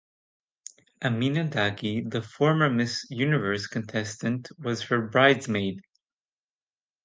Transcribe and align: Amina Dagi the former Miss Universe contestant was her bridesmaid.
Amina 1.05 1.43
Dagi 1.43 2.09
the 2.09 2.23
former 2.23 2.71
Miss 2.71 3.05
Universe 3.11 3.67
contestant 3.67 4.49
was 4.57 4.81
her 4.85 4.99
bridesmaid. 5.07 5.79